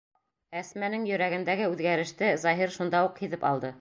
Әсмәнең 0.61 1.03
йөрәгендәге 1.09 1.67
үҙгәреште 1.73 2.31
Заһир 2.45 2.75
шунда 2.79 3.03
уҡ 3.11 3.23
һиҙеп 3.27 3.47
алды. 3.53 3.69